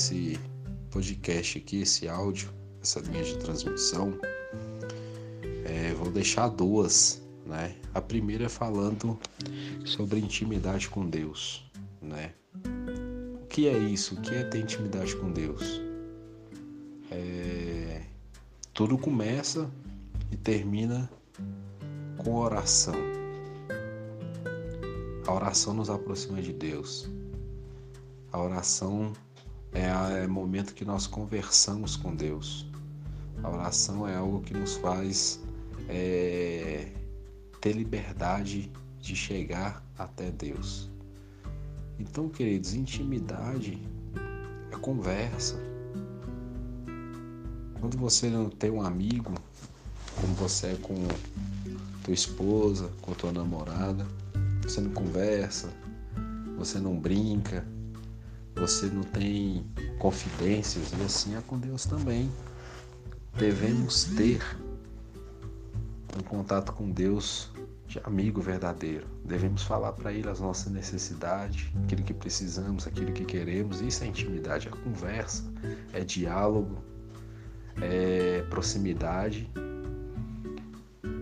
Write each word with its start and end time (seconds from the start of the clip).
esse 0.00 0.40
podcast 0.90 1.58
aqui, 1.58 1.82
esse 1.82 2.08
áudio, 2.08 2.48
essa 2.80 3.00
linha 3.00 3.22
de 3.22 3.36
transmissão, 3.36 4.18
é, 5.66 5.92
vou 5.92 6.10
deixar 6.10 6.48
duas, 6.48 7.22
né? 7.44 7.76
A 7.92 8.00
primeira 8.00 8.46
é 8.46 8.48
falando 8.48 9.18
sobre 9.84 10.18
intimidade 10.18 10.88
com 10.88 11.06
Deus, 11.06 11.70
né? 12.00 12.32
O 13.42 13.46
que 13.46 13.68
é 13.68 13.76
isso? 13.76 14.14
O 14.14 14.22
que 14.22 14.34
é 14.34 14.42
ter 14.42 14.60
intimidade 14.60 15.14
com 15.16 15.30
Deus? 15.30 15.82
É, 17.10 18.02
tudo 18.72 18.96
começa 18.96 19.70
e 20.32 20.36
termina 20.36 21.10
com 22.16 22.36
oração. 22.36 22.94
A 25.26 25.34
oração 25.34 25.74
nos 25.74 25.90
aproxima 25.90 26.40
de 26.40 26.54
Deus. 26.54 27.06
A 28.32 28.40
oração 28.40 29.12
é, 29.72 30.26
o 30.26 30.30
momento 30.30 30.74
que 30.74 30.84
nós 30.84 31.06
conversamos 31.06 31.96
com 31.96 32.14
Deus. 32.14 32.66
A 33.42 33.50
oração 33.50 34.06
é 34.06 34.16
algo 34.16 34.40
que 34.40 34.52
nos 34.52 34.76
faz 34.76 35.40
é, 35.88 36.92
ter 37.60 37.72
liberdade 37.72 38.70
de 39.00 39.16
chegar 39.16 39.84
até 39.98 40.30
Deus. 40.30 40.90
Então, 41.98 42.28
queridos, 42.28 42.74
intimidade 42.74 43.80
é 44.72 44.76
conversa. 44.76 45.56
Quando 47.80 47.96
você 47.96 48.28
não 48.28 48.50
tem 48.50 48.70
um 48.70 48.82
amigo, 48.82 49.34
como 50.20 50.34
você 50.34 50.68
é 50.68 50.76
com 50.76 50.94
tua 52.04 52.14
esposa, 52.14 52.90
com 53.00 53.12
tua 53.12 53.32
namorada, 53.32 54.06
você 54.62 54.80
não 54.80 54.90
conversa, 54.90 55.70
você 56.58 56.78
não 56.78 56.98
brinca, 56.98 57.66
você 58.60 58.86
não 58.86 59.02
tem 59.02 59.64
confidências, 59.98 60.92
e 60.92 61.02
assim 61.02 61.34
é 61.34 61.40
com 61.40 61.58
Deus 61.58 61.86
também. 61.86 62.30
Devemos 63.38 64.04
ter 64.04 64.42
um 66.14 66.22
contato 66.22 66.72
com 66.74 66.90
Deus 66.90 67.50
de 67.86 67.98
amigo 68.04 68.40
verdadeiro. 68.42 69.06
Devemos 69.24 69.62
falar 69.62 69.92
para 69.92 70.12
Ele 70.12 70.28
as 70.28 70.40
nossas 70.40 70.70
necessidades, 70.70 71.70
aquilo 71.84 72.02
que 72.02 72.12
precisamos, 72.12 72.86
aquilo 72.86 73.12
que 73.12 73.24
queremos. 73.24 73.80
Isso 73.80 74.04
é 74.04 74.08
intimidade, 74.08 74.68
é 74.68 74.70
conversa, 74.70 75.42
é 75.94 76.04
diálogo, 76.04 76.84
é 77.80 78.42
proximidade. 78.50 79.50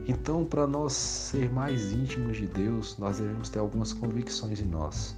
Então, 0.08 0.44
para 0.44 0.66
nós 0.66 0.92
ser 0.92 1.52
mais 1.52 1.92
íntimos 1.92 2.38
de 2.38 2.48
Deus, 2.48 2.98
nós 2.98 3.18
devemos 3.18 3.48
ter 3.48 3.60
algumas 3.60 3.92
convicções 3.92 4.60
em 4.60 4.66
nós. 4.66 5.16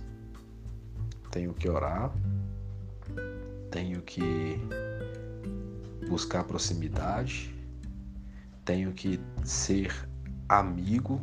Tenho 1.31 1.55
que 1.55 1.69
orar, 1.69 2.13
tenho 3.71 4.03
que 4.03 4.59
buscar 6.09 6.45
proximidade, 6.45 7.55
tenho 8.65 8.93
que 8.93 9.21
ser 9.45 10.09
amigo 10.49 11.21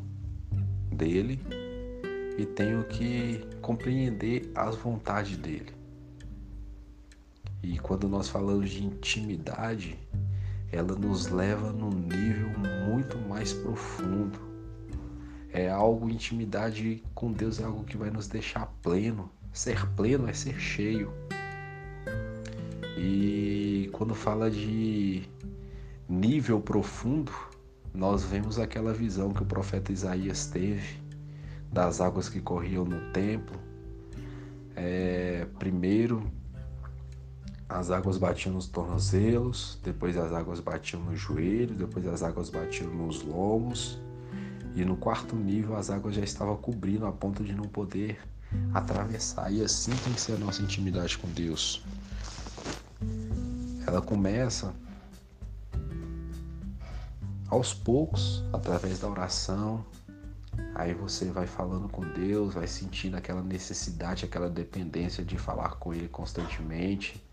dele 0.92 1.40
e 2.38 2.46
tenho 2.46 2.84
que 2.86 3.46
compreender 3.62 4.52
as 4.56 4.76
vontades 4.76 5.38
dele. 5.38 5.74
E 7.62 7.78
quando 7.80 8.08
nós 8.08 8.30
falamos 8.30 8.70
de 8.70 8.86
intimidade, 8.86 9.98
ela 10.72 10.96
nos 10.96 11.28
leva 11.28 11.72
num 11.74 11.90
nível 11.90 12.50
muito 12.88 13.18
mais 13.18 13.52
profundo. 13.52 14.40
É 15.52 15.70
algo, 15.70 16.10
intimidade 16.10 17.04
com 17.16 17.32
Deus 17.32 17.60
é 17.60 17.64
algo 17.64 17.84
que 17.84 17.98
vai 17.98 18.10
nos 18.10 18.28
deixar 18.28 18.68
pleno. 18.82 19.30
Ser 19.58 19.88
pleno 19.96 20.30
é 20.30 20.34
ser 20.34 20.60
cheio. 20.60 21.12
E 22.96 23.90
quando 23.92 24.14
fala 24.14 24.52
de 24.52 25.24
nível 26.08 26.62
profundo, 26.62 27.32
nós 27.92 28.24
vemos 28.24 28.60
aquela 28.60 28.94
visão 28.94 29.34
que 29.34 29.42
o 29.42 29.46
profeta 29.48 29.92
Isaías 29.92 30.46
teve 30.46 31.00
das 31.74 32.00
águas 32.00 32.30
que 32.30 32.40
corriam 32.40 32.86
no 32.86 33.12
templo. 33.12 33.60
É, 34.76 35.48
primeiro, 35.58 36.32
as 37.68 37.90
águas 37.90 38.20
batiam 38.20 38.54
nos 38.54 38.68
tornozelos, 38.68 39.80
depois 39.84 40.16
as 40.18 40.34
águas 40.34 40.60
batiam 40.60 41.02
no 41.02 41.16
joelho, 41.16 41.74
depois 41.74 42.06
as 42.06 42.22
águas 42.22 42.52
batiam 42.52 42.94
nos 42.94 43.24
lombos. 43.24 44.00
E 44.76 44.86
no 44.86 44.96
quarto 44.96 45.36
nível 45.36 45.76
as 45.76 45.90
águas 45.90 46.14
já 46.14 46.24
estavam 46.24 46.56
cobrindo 46.58 47.08
a 47.08 47.12
ponto 47.12 47.44
de 47.44 47.56
não 47.56 47.64
poder 47.64 48.20
atravessar. 48.74 49.52
E 49.52 49.64
assim 49.64 49.92
tem 50.04 50.14
que 50.14 50.22
ser 50.22 50.34
a 50.34 50.38
nossa 50.38 50.62
intimidade 50.62 51.18
com 51.18 51.28
Deus. 51.30 51.84
Ela 53.86 54.02
começa 54.02 54.74
aos 57.50 57.74
poucos, 57.74 58.44
através 58.52 59.00
da 59.00 59.08
oração. 59.08 59.86
Aí 60.76 60.94
você 60.94 61.26
vai 61.26 61.48
falando 61.48 61.88
com 61.88 62.02
Deus, 62.14 62.54
vai 62.54 62.68
sentindo 62.68 63.16
aquela 63.16 63.42
necessidade, 63.42 64.26
aquela 64.26 64.50
dependência 64.50 65.24
de 65.24 65.38
falar 65.38 65.76
com 65.76 65.94
Ele 65.94 66.08
constantemente. 66.08 67.24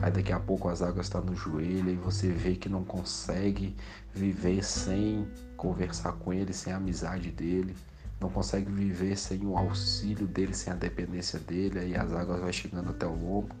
Aí 0.00 0.10
daqui 0.10 0.32
a 0.32 0.40
pouco 0.40 0.68
as 0.68 0.82
águas 0.82 1.06
estão 1.06 1.20
tá 1.20 1.30
no 1.30 1.36
joelho 1.36 1.90
e 1.90 1.96
você 1.96 2.30
vê 2.30 2.56
que 2.56 2.68
não 2.68 2.84
consegue 2.84 3.76
viver 4.14 4.64
sem 4.64 5.28
conversar 5.56 6.12
com 6.12 6.32
Ele, 6.32 6.52
sem 6.52 6.72
a 6.72 6.76
amizade 6.76 7.30
dele. 7.30 7.76
Não 8.20 8.28
consegue 8.28 8.70
viver 8.70 9.16
sem 9.16 9.46
o 9.46 9.56
auxílio 9.56 10.26
dele, 10.26 10.54
sem 10.54 10.72
a 10.72 10.76
dependência 10.76 11.38
dele. 11.38 11.78
Aí 11.78 11.96
as 11.96 12.12
águas 12.12 12.40
vai 12.40 12.52
chegando 12.52 12.90
até 12.90 13.06
o 13.06 13.14
lombo. 13.14 13.54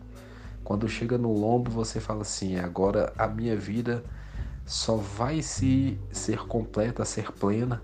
Quando 0.62 0.88
chega 0.88 1.16
no 1.16 1.32
lombo, 1.32 1.70
você 1.70 1.98
fala 1.98 2.22
assim: 2.22 2.56
agora 2.56 3.12
a 3.16 3.26
minha 3.26 3.56
vida 3.56 4.04
só 4.66 4.96
vai 4.96 5.42
se 5.42 5.98
ser 6.12 6.40
completa, 6.46 7.04
ser 7.04 7.32
plena, 7.32 7.82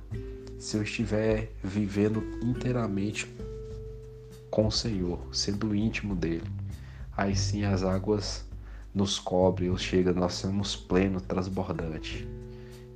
se 0.59 0.77
eu 0.77 0.83
estiver 0.83 1.51
vivendo 1.65 2.23
inteiramente 2.43 3.27
com 4.51 4.67
o 4.67 4.73
Senhor, 4.73 5.19
sendo 5.33 5.75
íntimo 5.75 6.15
dele. 6.15 6.49
Aí 7.17 7.35
sim 7.35 7.65
as 7.65 7.83
águas 7.83 8.45
nos 8.95 9.19
cobrem, 9.19 9.71
ou 9.71 9.77
chega, 9.77 10.13
nós 10.13 10.35
somos 10.35 10.77
pleno, 10.77 11.21
transbordante. 11.21 12.29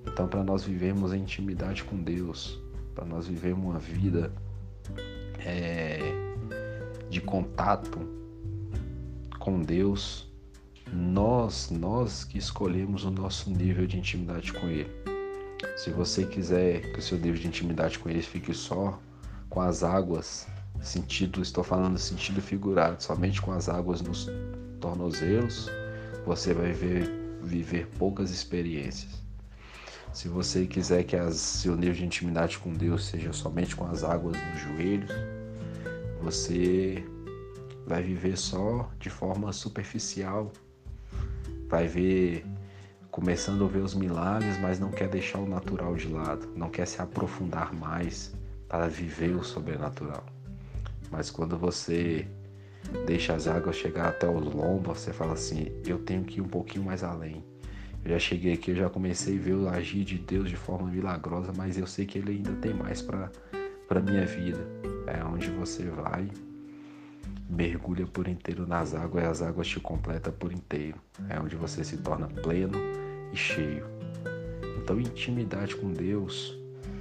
Então, 0.06 0.28
para 0.28 0.44
nós 0.44 0.62
vivermos 0.62 1.12
em 1.12 1.20
intimidade 1.20 1.84
com 1.84 1.96
Deus, 1.96 2.59
para 2.94 3.04
nós 3.04 3.26
vivermos 3.26 3.64
uma 3.64 3.78
vida 3.78 4.32
é, 5.38 5.98
de 7.08 7.20
contato 7.20 7.98
com 9.38 9.60
Deus, 9.60 10.30
nós, 10.92 11.70
nós 11.70 12.24
que 12.24 12.38
escolhemos 12.38 13.04
o 13.04 13.10
nosso 13.10 13.50
nível 13.50 13.86
de 13.86 13.98
intimidade 13.98 14.52
com 14.52 14.66
Ele. 14.68 14.90
Se 15.76 15.90
você 15.90 16.24
quiser 16.24 16.92
que 16.92 16.98
o 16.98 17.02
seu 17.02 17.18
nível 17.18 17.40
de 17.40 17.46
intimidade 17.46 17.98
com 17.98 18.08
Ele 18.08 18.22
fique 18.22 18.52
só 18.52 18.98
com 19.48 19.60
as 19.60 19.82
águas, 19.82 20.46
sentido, 20.80 21.42
estou 21.42 21.62
falando 21.62 21.98
sentido 21.98 22.40
figurado, 22.40 23.02
somente 23.02 23.40
com 23.40 23.52
as 23.52 23.68
águas 23.68 24.00
nos 24.00 24.28
tornozelos, 24.80 25.68
você 26.24 26.54
vai 26.54 26.72
ver, 26.72 27.10
viver 27.42 27.86
poucas 27.98 28.30
experiências. 28.30 29.20
Se 30.12 30.28
você 30.28 30.66
quiser 30.66 31.04
que 31.04 31.16
as, 31.16 31.36
seu 31.36 31.76
nível 31.76 31.94
de 31.94 32.04
intimidade 32.04 32.58
com 32.58 32.72
Deus 32.72 33.06
seja 33.06 33.32
somente 33.32 33.76
com 33.76 33.86
as 33.86 34.02
águas 34.02 34.36
nos 34.36 34.60
joelhos, 34.60 35.10
você 36.20 37.04
vai 37.86 38.02
viver 38.02 38.36
só 38.36 38.90
de 38.98 39.08
forma 39.08 39.52
superficial, 39.52 40.52
vai 41.68 41.86
ver 41.86 42.44
começando 43.10 43.64
a 43.64 43.68
ver 43.68 43.80
os 43.80 43.94
milagres, 43.94 44.58
mas 44.58 44.78
não 44.78 44.90
quer 44.90 45.08
deixar 45.08 45.38
o 45.38 45.48
natural 45.48 45.96
de 45.96 46.08
lado, 46.08 46.48
não 46.54 46.70
quer 46.70 46.86
se 46.86 47.00
aprofundar 47.00 47.72
mais 47.74 48.32
para 48.68 48.88
viver 48.88 49.34
o 49.34 49.42
sobrenatural. 49.42 50.24
Mas 51.10 51.30
quando 51.30 51.58
você 51.58 52.28
deixa 53.06 53.34
as 53.34 53.48
águas 53.48 53.76
chegar 53.76 54.08
até 54.08 54.28
os 54.28 54.44
lombos, 54.54 55.00
você 55.00 55.12
fala 55.12 55.32
assim: 55.32 55.72
eu 55.84 55.98
tenho 55.98 56.24
que 56.24 56.38
ir 56.38 56.40
um 56.40 56.48
pouquinho 56.48 56.84
mais 56.84 57.02
além. 57.02 57.44
Eu 58.04 58.12
já 58.12 58.18
cheguei 58.18 58.54
aqui, 58.54 58.70
eu 58.70 58.76
já 58.76 58.88
comecei 58.88 59.36
a 59.38 59.40
ver 59.40 59.54
o 59.54 59.68
agir 59.68 60.04
de 60.04 60.18
Deus 60.18 60.48
de 60.48 60.56
forma 60.56 60.90
milagrosa, 60.90 61.52
mas 61.56 61.76
eu 61.76 61.86
sei 61.86 62.06
que 62.06 62.18
Ele 62.18 62.32
ainda 62.32 62.52
tem 62.54 62.72
mais 62.72 63.02
para 63.02 63.30
para 63.90 64.00
minha 64.00 64.24
vida. 64.24 64.64
É 65.08 65.24
onde 65.24 65.50
você 65.50 65.82
vai 65.88 66.30
mergulha 67.48 68.06
por 68.06 68.28
inteiro 68.28 68.64
nas 68.64 68.94
águas 68.94 69.24
e 69.24 69.26
as 69.26 69.42
águas 69.42 69.66
te 69.66 69.80
completam 69.80 70.32
por 70.32 70.52
inteiro. 70.52 70.96
É 71.28 71.40
onde 71.40 71.56
você 71.56 71.82
se 71.82 71.96
torna 71.96 72.28
pleno 72.28 72.78
e 73.32 73.36
cheio. 73.36 73.84
Então, 74.78 75.00
intimidade 75.00 75.74
com 75.74 75.92
Deus 75.92 76.56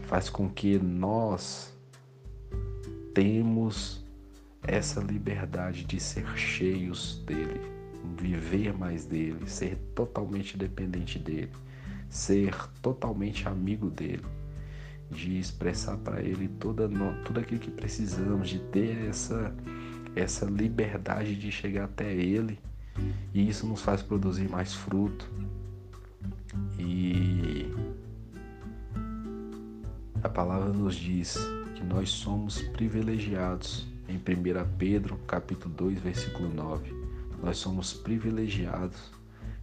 faz 0.08 0.30
com 0.30 0.50
que 0.50 0.80
nós 0.80 1.72
temos 3.14 4.04
essa 4.64 5.00
liberdade 5.00 5.86
de 5.86 6.00
ser 6.00 6.26
cheios 6.36 7.24
dele, 7.26 7.62
viver 8.18 8.74
mais 8.74 9.06
dele, 9.06 9.48
ser 9.50 9.76
totalmente 9.96 10.58
dependente 10.58 11.18
dele, 11.20 11.52
ser 12.10 12.56
totalmente 12.82 13.48
amigo 13.48 13.90
dele, 13.90 14.26
de 15.12 15.40
expressar 15.40 15.98
para 15.98 16.22
ele 16.22 16.48
toda, 16.48 16.90
tudo 17.26 17.40
aquilo 17.40 17.60
que 17.60 17.72
precisamos, 17.72 18.50
de 18.50 18.60
ter 18.60 19.08
essa 19.08 19.54
essa 20.16 20.46
liberdade 20.46 21.36
de 21.36 21.52
chegar 21.52 21.86
até 21.86 22.14
Ele 22.14 22.60
E 23.34 23.48
isso 23.48 23.66
nos 23.66 23.82
faz 23.82 24.02
produzir 24.02 24.50
mais 24.50 24.74
fruto. 24.74 25.30
E 26.78 27.72
a 30.22 30.28
palavra 30.28 30.70
nos 30.70 30.96
diz 30.96 31.38
que 31.76 31.84
nós 31.84 32.10
somos 32.10 32.62
privilegiados. 32.62 33.88
Em 34.08 34.18
1 34.18 34.78
Pedro, 34.78 35.18
capítulo 35.28 35.74
2, 35.76 36.00
versículo 36.00 36.50
9. 36.54 36.99
Nós 37.42 37.58
somos 37.58 37.94
privilegiados 37.94 39.12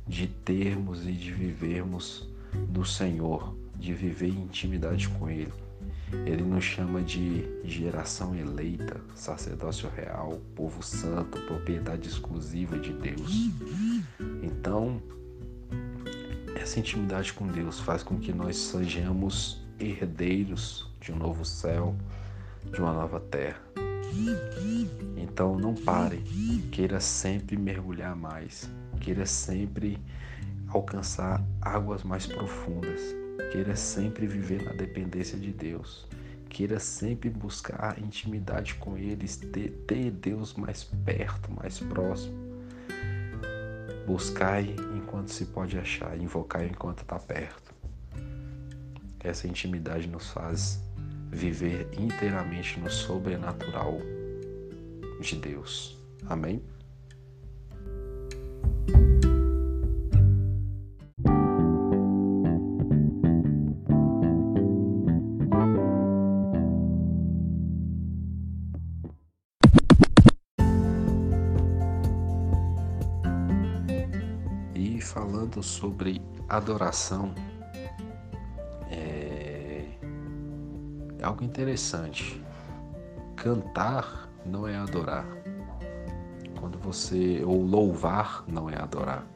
de 0.06 0.26
termos 0.26 1.06
e 1.06 1.12
de 1.12 1.32
vivermos 1.32 2.28
no 2.72 2.84
Senhor, 2.84 3.56
de 3.74 3.92
viver 3.92 4.28
em 4.28 4.42
intimidade 4.42 5.08
com 5.08 5.28
Ele. 5.28 5.52
Ele 6.24 6.42
nos 6.42 6.64
chama 6.64 7.02
de 7.02 7.44
geração 7.64 8.34
eleita, 8.34 9.00
sacerdócio 9.14 9.90
real, 9.90 10.40
povo 10.54 10.82
santo, 10.82 11.40
propriedade 11.42 12.08
exclusiva 12.08 12.78
de 12.78 12.92
Deus. 12.92 13.50
Então, 14.42 15.02
essa 16.54 16.78
intimidade 16.78 17.32
com 17.32 17.48
Deus 17.48 17.80
faz 17.80 18.02
com 18.02 18.18
que 18.18 18.32
nós 18.32 18.56
sejamos 18.56 19.64
herdeiros 19.78 20.88
de 21.00 21.12
um 21.12 21.16
novo 21.16 21.44
céu, 21.44 21.94
de 22.72 22.80
uma 22.80 22.92
nova 22.92 23.20
terra. 23.20 23.60
Então 25.16 25.58
não 25.58 25.74
pare, 25.74 26.22
queira 26.72 27.00
sempre 27.00 27.56
mergulhar 27.56 28.16
mais, 28.16 28.70
queira 29.00 29.26
sempre 29.26 29.98
alcançar 30.68 31.44
águas 31.60 32.02
mais 32.02 32.26
profundas, 32.26 33.00
queira 33.52 33.76
sempre 33.76 34.26
viver 34.26 34.62
na 34.62 34.72
dependência 34.72 35.38
de 35.38 35.52
Deus, 35.52 36.06
queira 36.48 36.78
sempre 36.78 37.28
buscar 37.28 37.98
intimidade 37.98 38.74
com 38.76 38.96
Ele, 38.96 39.28
ter, 39.28 39.70
ter 39.86 40.10
Deus 40.10 40.54
mais 40.54 40.84
perto, 40.84 41.52
mais 41.52 41.78
próximo. 41.80 42.46
Buscai 44.06 44.74
enquanto 44.96 45.28
se 45.28 45.46
pode 45.46 45.78
achar, 45.78 46.18
invocai 46.18 46.66
enquanto 46.68 47.02
está 47.02 47.18
perto. 47.18 47.74
Essa 49.20 49.48
intimidade 49.48 50.06
nos 50.06 50.30
faz 50.30 50.80
viver 51.30 51.88
inteiramente 51.98 52.78
no 52.80 52.90
sobrenatural 52.90 53.98
de 55.20 55.36
Deus. 55.36 55.96
Amém? 56.28 56.62
E 74.74 75.00
falando 75.00 75.62
sobre 75.62 76.20
adoração, 76.48 77.34
algo 81.26 81.42
interessante. 81.42 82.42
Cantar 83.34 84.28
não 84.44 84.66
é 84.66 84.76
adorar. 84.76 85.26
Quando 86.58 86.78
você 86.78 87.42
ou 87.44 87.62
louvar 87.62 88.44
não 88.46 88.70
é 88.70 88.80
adorar. 88.80 89.26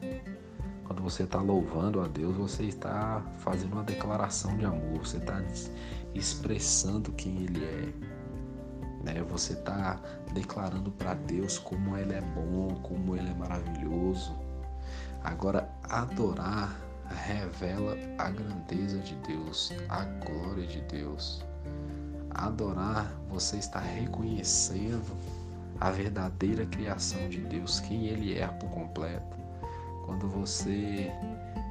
Quando 0.85 1.01
você 1.01 1.23
está 1.23 1.39
louvando 1.41 2.01
a 2.01 2.07
Deus, 2.07 2.35
você 2.35 2.63
está 2.63 3.21
fazendo 3.39 3.73
uma 3.73 3.83
declaração 3.83 4.57
de 4.57 4.65
amor. 4.65 4.99
Você 4.99 5.17
está 5.17 5.41
expressando 6.15 7.11
quem 7.11 7.43
Ele 7.43 7.63
é. 7.63 7.93
Né? 9.03 9.23
Você 9.29 9.53
está 9.53 9.99
declarando 10.33 10.91
para 10.91 11.13
Deus 11.13 11.57
como 11.57 11.97
Ele 11.97 12.13
é 12.13 12.21
bom, 12.21 12.75
como 12.81 13.15
Ele 13.15 13.29
é 13.29 13.33
maravilhoso. 13.33 14.35
Agora, 15.23 15.69
adorar 15.83 16.75
revela 17.05 17.97
a 18.17 18.29
grandeza 18.29 18.97
de 18.99 19.15
Deus, 19.27 19.71
a 19.89 20.03
glória 20.05 20.65
de 20.65 20.81
Deus. 20.81 21.43
Adorar, 22.29 23.13
você 23.29 23.57
está 23.57 23.79
reconhecendo 23.79 25.15
a 25.79 25.89
verdadeira 25.89 26.65
criação 26.65 27.27
de 27.27 27.39
Deus, 27.41 27.79
quem 27.79 28.05
Ele 28.05 28.37
é 28.37 28.47
por 28.47 28.69
completo. 28.69 29.37
Quando 30.05 30.27
você 30.27 31.11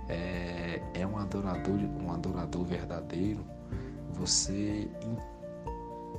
é, 0.09 0.83
é 0.95 1.07
um 1.07 1.17
adorador, 1.17 1.79
um 2.03 2.13
adorador 2.13 2.65
verdadeiro, 2.65 3.45
você 4.13 4.91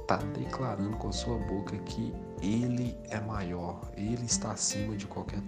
está 0.01 0.17
declarando 0.17 0.97
com 0.97 1.09
a 1.09 1.11
sua 1.11 1.37
boca 1.37 1.77
que 1.79 2.13
Ele 2.41 2.97
é 3.09 3.19
maior, 3.19 3.91
Ele 3.95 4.25
está 4.25 4.51
acima 4.51 4.95
de 4.95 5.05
qualquer 5.05 5.41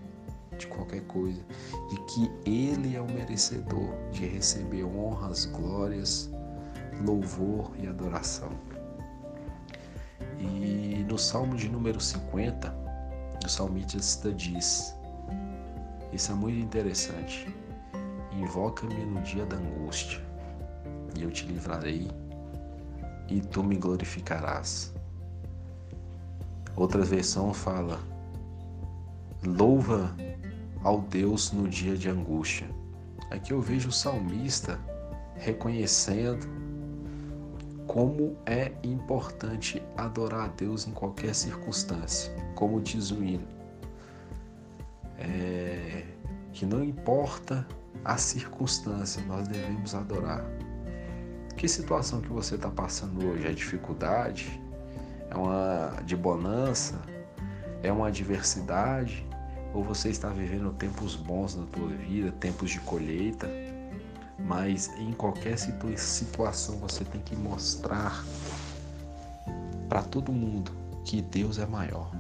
de 0.58 0.68
qualquer 0.68 1.02
coisa, 1.08 1.42
de 1.90 1.96
que 2.02 2.32
Ele 2.46 2.96
é 2.96 3.02
o 3.02 3.12
merecedor 3.12 3.90
de 4.12 4.26
receber 4.26 4.84
honras, 4.84 5.46
glórias, 5.46 6.30
louvor 7.02 7.72
e 7.78 7.88
adoração. 7.88 8.50
E 10.40 11.06
no 11.08 11.18
Salmo 11.18 11.56
de 11.56 11.70
número 11.70 12.00
50, 12.00 12.74
o 13.46 13.50
salmista 13.50 14.32
diz: 14.34 14.96
Isso 16.12 16.32
é 16.32 16.36
muito 16.36 16.60
interessante. 16.60 17.54
Invoca-me 18.32 19.06
no 19.06 19.22
dia 19.22 19.46
da 19.46 19.58
angústia, 19.58 20.22
e 21.18 21.24
eu 21.24 21.32
te 21.32 21.46
livrarei, 21.46 22.10
e 23.30 23.42
tu 23.42 23.64
me 23.64 23.76
glorificarás. 23.76 24.94
Outra 26.76 27.04
versão 27.04 27.54
fala: 27.54 28.00
Louva 29.46 30.16
ao 30.84 31.02
Deus 31.02 31.52
no 31.52 31.68
dia 31.68 31.96
de 31.96 32.10
angústia. 32.10 32.68
Aqui 33.30 33.54
eu 33.54 33.62
vejo 33.62 33.90
o 33.90 33.92
salmista 33.92 34.80
reconhecendo 35.36 36.48
como 37.88 38.36
é 38.46 38.72
importante 38.84 39.82
adorar 39.98 40.46
a 40.46 40.48
Deus 40.48 40.88
em 40.88 40.92
qualquer 40.92 41.36
circunstância, 41.36 42.34
como 42.56 42.82
diz 42.82 43.12
o 43.12 43.24
hino. 43.24 43.48
É, 45.18 46.06
que 46.52 46.66
não 46.66 46.84
importa 46.84 47.66
a 48.04 48.18
circunstância, 48.18 49.22
nós 49.28 49.48
devemos 49.48 49.96
adorar. 49.96 50.44
Que 51.56 51.68
situação 51.68 52.22
que 52.22 52.30
você 52.30 52.56
está 52.56 52.70
passando 52.70 53.26
hoje? 53.26 53.48
É 53.48 53.52
dificuldade? 53.52 54.62
É 55.30 55.36
uma 55.36 56.02
de 56.04 56.16
bonança? 56.16 57.00
É 57.82 57.92
uma 57.92 58.08
adversidade? 58.08 59.26
Ou 59.74 59.84
você 59.84 60.10
está 60.10 60.30
vivendo 60.30 60.72
tempos 60.74 61.16
bons 61.16 61.56
na 61.56 61.66
tua 61.66 61.88
vida, 61.90 62.32
tempos 62.34 62.72
de 62.72 62.80
colheita? 62.82 63.48
Mas 64.44 64.92
em 65.00 65.14
qualquer 65.14 65.58
situação 65.58 66.78
você 66.78 67.04
tem 67.06 67.22
que 67.22 67.36
mostrar 67.36 68.24
para 69.88 70.04
todo 70.04 70.32
mundo 70.32 70.72
que 71.06 71.22
Deus 71.22 71.60
é 71.60 71.66
maior, 71.66 72.12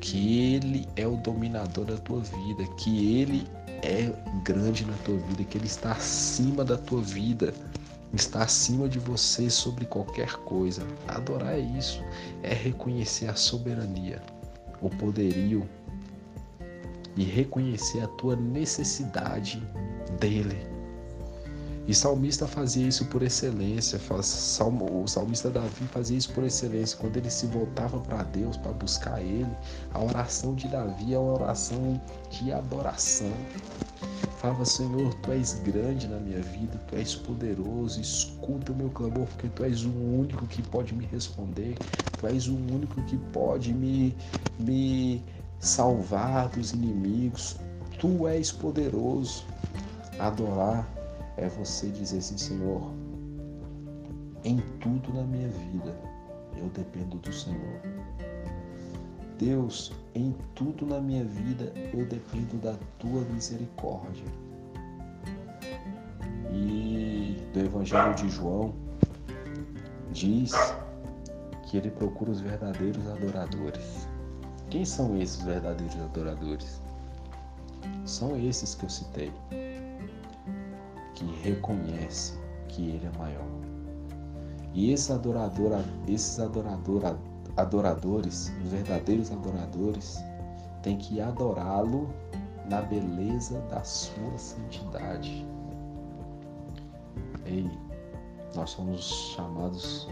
que 0.00 0.54
Ele 0.54 0.88
é 0.96 1.06
o 1.06 1.16
dominador 1.16 1.86
da 1.86 1.96
tua 1.96 2.20
vida, 2.20 2.66
que 2.76 3.18
Ele 3.18 3.46
é 3.82 4.12
grande 4.42 4.84
na 4.84 4.94
tua 5.04 5.16
vida, 5.16 5.44
que 5.44 5.56
Ele 5.56 5.66
está 5.66 5.92
acima 5.92 6.64
da 6.64 6.76
tua 6.76 7.00
vida, 7.00 7.54
está 8.12 8.42
acima 8.42 8.88
de 8.88 8.98
você 8.98 9.48
sobre 9.48 9.86
qualquer 9.86 10.32
coisa. 10.38 10.82
Adorar 11.06 11.54
é 11.54 11.60
isso, 11.60 12.02
é 12.42 12.52
reconhecer 12.52 13.28
a 13.28 13.34
soberania, 13.34 14.20
o 14.82 14.90
poderio 14.90 15.68
e 17.16 17.24
reconhecer 17.24 18.00
a 18.00 18.08
tua 18.08 18.36
necessidade 18.36 19.62
dele 20.20 20.77
e 21.88 21.94
salmista 21.94 22.46
fazia 22.46 22.86
isso 22.86 23.06
por 23.06 23.22
excelência. 23.22 23.98
O 24.92 25.08
salmista 25.08 25.48
Davi 25.48 25.86
fazia 25.86 26.18
isso 26.18 26.30
por 26.34 26.44
excelência. 26.44 26.98
Quando 26.98 27.16
ele 27.16 27.30
se 27.30 27.46
voltava 27.46 27.98
para 27.98 28.24
Deus 28.24 28.58
para 28.58 28.72
buscar 28.72 29.22
Ele, 29.22 29.48
a 29.94 30.04
oração 30.04 30.54
de 30.54 30.68
Davi 30.68 31.14
é 31.14 31.18
uma 31.18 31.32
oração 31.32 31.98
de 32.30 32.52
adoração. 32.52 33.32
Falava, 34.36 34.66
Senhor, 34.66 35.14
Tu 35.14 35.32
és 35.32 35.54
grande 35.64 36.06
na 36.06 36.18
minha 36.18 36.42
vida, 36.42 36.78
Tu 36.88 36.94
és 36.94 37.14
poderoso, 37.14 37.98
escuta 37.98 38.70
o 38.70 38.76
meu 38.76 38.90
clamor, 38.90 39.26
porque 39.26 39.48
Tu 39.48 39.64
és 39.64 39.82
o 39.82 39.88
único 39.88 40.46
que 40.46 40.60
pode 40.60 40.94
me 40.94 41.06
responder, 41.06 41.78
Tu 42.18 42.26
és 42.26 42.48
o 42.48 42.54
único 42.54 43.02
que 43.04 43.16
pode 43.32 43.72
me, 43.72 44.14
me 44.60 45.24
salvar 45.58 46.50
dos 46.50 46.72
inimigos. 46.72 47.56
Tu 47.98 48.28
és 48.28 48.52
poderoso. 48.52 49.46
Adorar 50.18 50.97
é 51.38 51.48
você 51.48 51.88
dizer 51.88 52.18
assim, 52.18 52.36
Senhor, 52.36 52.82
em 54.44 54.58
tudo 54.80 55.12
na 55.12 55.22
minha 55.22 55.48
vida 55.48 55.96
eu 56.56 56.68
dependo 56.68 57.16
do 57.18 57.32
Senhor. 57.32 57.80
Deus, 59.38 59.92
em 60.14 60.34
tudo 60.54 60.84
na 60.84 61.00
minha 61.00 61.24
vida 61.24 61.72
eu 61.94 62.04
dependo 62.06 62.56
da 62.58 62.74
tua 62.98 63.20
misericórdia. 63.32 64.26
E 66.52 67.36
do 67.52 67.60
Evangelho 67.60 68.14
de 68.14 68.28
João 68.28 68.74
diz 70.10 70.52
que 71.64 71.76
ele 71.76 71.90
procura 71.90 72.30
os 72.30 72.40
verdadeiros 72.40 73.06
adoradores. 73.06 74.08
Quem 74.70 74.84
são 74.84 75.16
esses 75.20 75.42
verdadeiros 75.42 75.96
adoradores? 76.00 76.82
são 78.08 78.36
esses 78.36 78.74
que 78.74 78.84
eu 78.84 78.88
citei, 78.88 79.32
que 81.18 81.24
reconhece 81.42 82.38
que 82.68 82.90
Ele 82.90 83.06
é 83.06 83.18
maior. 83.18 83.48
E 84.72 84.92
esses, 84.92 85.10
adorador, 85.10 85.82
esses 86.06 86.38
adorador, 86.38 87.18
adoradores, 87.56 88.52
os 88.62 88.70
verdadeiros 88.70 89.32
adoradores, 89.32 90.22
têm 90.82 90.96
que 90.96 91.20
adorá-lo 91.20 92.08
na 92.68 92.82
beleza 92.82 93.60
da 93.62 93.82
sua 93.82 94.38
santidade. 94.38 95.44
Ei, 97.46 97.68
nós 98.54 98.70
somos 98.70 99.34
chamados 99.34 100.08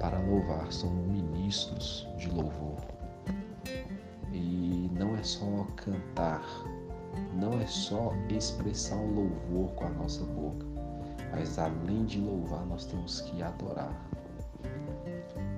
para 0.00 0.18
louvar, 0.18 0.72
somos 0.72 1.06
ministros 1.06 2.08
de 2.18 2.28
louvor. 2.30 2.78
E 4.32 4.90
não 4.98 5.14
é 5.16 5.22
só 5.22 5.66
cantar, 5.76 6.42
não 7.34 7.60
é 7.60 7.66
só 7.66 8.12
expressar 8.28 8.96
um 8.96 9.14
louvor 9.14 9.70
com 9.74 9.86
a 9.86 9.90
nossa 9.90 10.24
boca, 10.24 10.66
mas 11.32 11.58
além 11.58 12.04
de 12.04 12.20
louvar, 12.20 12.64
nós 12.66 12.84
temos 12.86 13.20
que 13.22 13.42
adorar. 13.42 13.94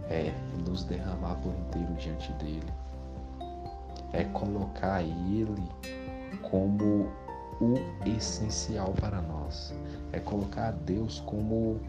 É 0.09 0.33
nos 0.67 0.85
derramar 0.85 1.37
por 1.37 1.53
inteiro 1.55 1.95
diante 1.95 2.33
dele. 2.35 2.73
É 4.13 4.25
colocar 4.25 5.03
ele 5.03 5.69
como 6.43 7.09
o 7.61 7.75
essencial 8.07 8.93
para 9.01 9.23
nós. 9.23 9.75
É 10.13 10.21
colocar 10.21 10.73
Deus 10.73 11.21
como 11.21 11.81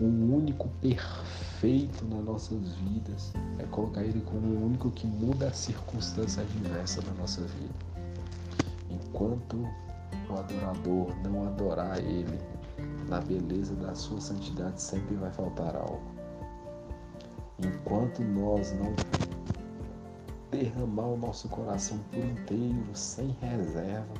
o 0.00 0.04
único 0.04 0.68
perfeito 0.80 2.04
nas 2.04 2.24
nossas 2.24 2.72
vidas. 2.74 3.32
É 3.58 3.64
colocar 3.64 4.02
Ele 4.02 4.20
como 4.22 4.46
o 4.46 4.66
único 4.66 4.90
que 4.90 5.06
muda 5.06 5.48
a 5.48 5.52
circunstância 5.52 6.42
adversa 6.42 7.00
da 7.02 7.12
nossa 7.12 7.40
vida. 7.42 7.91
Enquanto 9.12 9.68
o 10.30 10.38
adorador 10.38 11.14
não 11.22 11.46
adorar 11.46 11.98
Ele 11.98 12.38
na 13.06 13.20
beleza 13.20 13.74
da 13.74 13.94
sua 13.94 14.18
santidade, 14.18 14.80
sempre 14.80 15.14
vai 15.16 15.30
faltar 15.30 15.76
algo. 15.76 16.00
Enquanto 17.58 18.22
nós 18.22 18.72
não 18.72 18.94
derramar 20.50 21.08
o 21.08 21.18
nosso 21.18 21.46
coração 21.50 21.98
por 22.10 22.24
inteiro, 22.24 22.86
sem 22.94 23.36
reserva, 23.42 24.14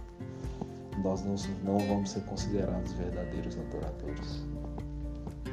nós 1.03 1.25
não, 1.25 1.37
não 1.65 1.79
vamos 1.89 2.11
ser 2.11 2.21
considerados 2.27 2.93
verdadeiros 2.93 3.57
adoradores. 3.59 4.45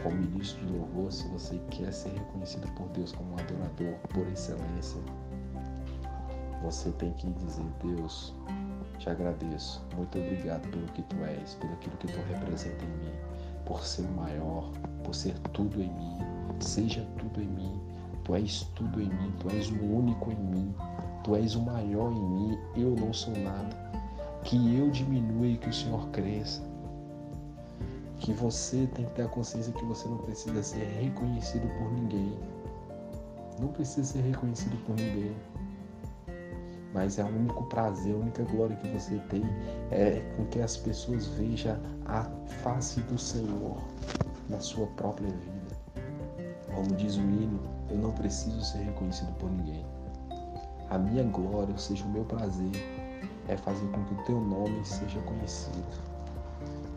Como 0.03 0.17
ministro 0.17 0.65
de 0.65 0.73
louvor, 0.73 1.13
se 1.13 1.25
você 1.29 1.57
quer 1.71 1.93
ser 1.93 2.09
reconhecido 2.09 2.67
por 2.75 2.89
Deus 2.89 3.13
como 3.13 3.31
um 3.31 3.39
adorador 3.39 3.93
por 4.09 4.27
excelência, 4.27 4.99
você 6.61 6.91
tem 6.91 7.13
que 7.13 7.27
dizer: 7.31 7.65
Deus, 7.81 8.33
te 8.99 9.09
agradeço, 9.09 9.81
muito 9.95 10.19
obrigado 10.19 10.69
pelo 10.69 10.85
que 10.87 11.01
tu 11.03 11.15
és, 11.23 11.55
pelo 11.55 11.73
aquilo 11.73 11.97
que 11.97 12.07
tu 12.07 12.19
representa 12.27 12.83
em 12.83 13.05
mim, 13.05 13.13
por 13.65 13.83
ser 13.83 14.03
o 14.03 14.11
maior, 14.11 14.69
por 15.03 15.15
ser 15.15 15.33
tudo 15.53 15.81
em 15.81 15.91
mim, 15.91 16.17
seja 16.59 17.05
tudo 17.17 17.41
em 17.41 17.47
mim. 17.47 17.81
Tu 18.25 18.35
és 18.35 18.61
tudo 18.75 19.01
em 19.01 19.09
mim, 19.09 19.33
tu 19.39 19.49
és 19.49 19.69
o 19.71 19.83
único 19.83 20.31
em 20.31 20.35
mim, 20.35 20.75
tu 21.23 21.35
és 21.35 21.55
o 21.55 21.61
maior 21.61 22.11
em 22.11 22.29
mim, 22.29 22.59
eu 22.75 22.95
não 22.95 23.11
sou 23.11 23.33
nada 23.35 23.89
que 24.43 24.77
eu 24.77 24.89
diminua 24.89 25.47
e 25.47 25.57
que 25.57 25.69
o 25.69 25.73
Senhor 25.73 26.07
cresça. 26.09 26.61
Que 28.19 28.33
você 28.33 28.87
tem 28.93 29.05
que 29.05 29.11
ter 29.13 29.23
a 29.23 29.27
consciência 29.27 29.73
que 29.73 29.85
você 29.85 30.07
não 30.07 30.17
precisa 30.17 30.61
ser 30.61 30.83
reconhecido 31.01 31.67
por 31.77 31.91
ninguém. 31.93 32.37
Não 33.59 33.69
precisa 33.69 34.03
ser 34.03 34.21
reconhecido 34.21 34.77
por 34.85 34.95
ninguém. 34.95 35.35
Mas 36.93 37.19
é 37.19 37.23
o 37.23 37.27
único 37.27 37.63
prazer, 37.65 38.15
a 38.15 38.17
única 38.17 38.43
glória 38.43 38.75
que 38.77 38.87
você 38.87 39.17
tem 39.29 39.43
é 39.91 40.21
com 40.35 40.45
que 40.47 40.59
as 40.59 40.75
pessoas 40.77 41.27
vejam 41.27 41.77
a 42.05 42.23
face 42.63 43.01
do 43.01 43.17
Senhor 43.17 43.77
na 44.49 44.59
sua 44.59 44.87
própria 44.87 45.29
vida. 45.29 45.77
Como 46.73 46.95
diz 46.95 47.17
o 47.17 47.21
hino, 47.21 47.59
eu 47.89 47.97
não 47.97 48.11
preciso 48.11 48.61
ser 48.63 48.79
reconhecido 48.79 49.31
por 49.37 49.51
ninguém. 49.51 49.85
A 50.89 50.97
minha 50.97 51.23
glória, 51.23 51.71
ou 51.71 51.77
seja, 51.77 52.03
o 52.05 52.09
meu 52.09 52.25
prazer, 52.25 52.71
é 53.47 53.55
fazer 53.57 53.87
com 53.87 54.03
que 54.05 54.13
o 54.13 54.23
teu 54.23 54.41
nome 54.41 54.83
seja 54.83 55.19
conhecido. 55.21 55.83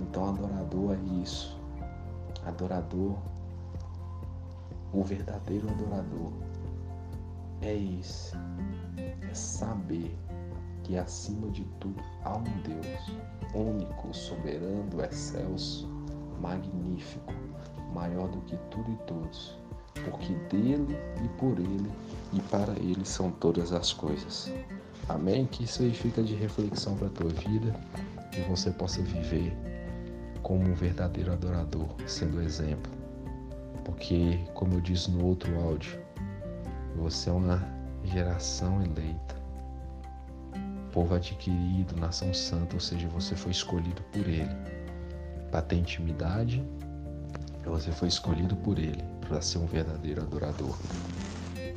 Então, 0.00 0.28
adorador 0.28 0.94
é 0.94 1.22
isso. 1.22 1.58
Adorador, 2.46 3.16
o 4.92 5.02
verdadeiro 5.02 5.68
adorador 5.68 6.32
é 7.60 7.74
esse. 7.74 8.36
Saber 9.32 10.16
que 10.82 10.96
acima 10.96 11.50
de 11.50 11.64
tudo 11.80 12.02
há 12.24 12.36
um 12.36 12.42
Deus 12.42 13.16
único, 13.54 14.12
soberano, 14.14 15.02
excelso, 15.02 15.88
magnífico, 16.40 17.32
maior 17.94 18.28
do 18.28 18.40
que 18.42 18.56
tudo 18.70 18.90
e 18.90 18.96
todos, 19.06 19.58
porque 20.04 20.34
dele 20.50 20.96
e 21.24 21.28
por 21.38 21.58
ele 21.58 21.90
e 22.32 22.40
para 22.40 22.72
ele 22.72 23.04
são 23.04 23.30
todas 23.30 23.72
as 23.72 23.92
coisas. 23.92 24.52
Amém? 25.08 25.46
Que 25.46 25.64
isso 25.64 25.82
aí 25.82 25.92
fica 25.92 26.22
de 26.22 26.34
reflexão 26.34 26.96
para 26.96 27.08
a 27.08 27.10
tua 27.10 27.30
vida 27.30 27.74
e 28.36 28.40
você 28.48 28.70
possa 28.70 29.02
viver 29.02 29.56
como 30.42 30.68
um 30.68 30.74
verdadeiro 30.74 31.32
adorador, 31.32 31.88
sendo 32.06 32.40
exemplo. 32.40 32.90
Porque, 33.84 34.38
como 34.54 34.74
eu 34.74 34.80
disse 34.80 35.10
no 35.10 35.24
outro 35.24 35.60
áudio, 35.60 36.00
você 36.96 37.30
é 37.30 37.32
uma 37.32 37.81
geração 38.04 38.82
eleita, 38.82 39.36
povo 40.92 41.14
adquirido, 41.14 41.96
nação 41.96 42.32
santa, 42.34 42.74
ou 42.74 42.80
seja, 42.80 43.08
você 43.08 43.34
foi 43.34 43.52
escolhido 43.52 44.02
por 44.12 44.26
Ele 44.26 44.54
para 45.50 45.62
ter 45.62 45.76
intimidade, 45.76 46.64
você 47.64 47.92
foi 47.92 48.08
escolhido 48.08 48.56
por 48.56 48.78
Ele 48.78 49.02
para 49.20 49.40
ser 49.40 49.58
um 49.58 49.66
verdadeiro 49.66 50.22
adorador. 50.22 50.76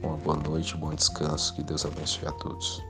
Uma 0.04 0.18
boa 0.18 0.38
noite, 0.38 0.76
bom 0.78 0.94
descanso, 0.94 1.54
que 1.56 1.64
Deus 1.64 1.86
abençoe 1.86 2.28
a 2.28 2.32
todos. 2.34 2.82